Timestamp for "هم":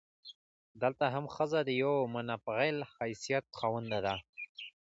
1.13-1.25